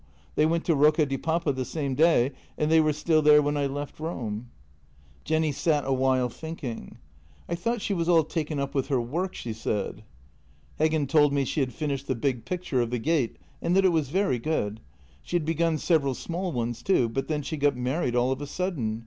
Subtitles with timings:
[0.33, 3.55] They went to Rocca di Papa the same day, and they were still there when
[3.55, 4.49] I left Rome."
[5.23, 6.97] Jenny sat a while thinking."
[7.47, 10.03] I thought she was all taken up with her work," she said."
[10.79, 13.89] Heggen told me she had finished the big picture of the gate, and that it
[13.89, 14.79] was very good.
[15.21, 18.47] She had begun several small ones too, but then she got married all of a
[18.47, 18.99] sudden.